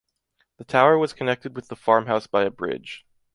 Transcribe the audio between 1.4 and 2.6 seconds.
with the farmhouse by a